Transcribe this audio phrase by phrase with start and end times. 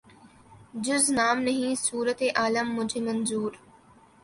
[0.85, 3.51] جز نام نہیں صورت عالم مجھے منظور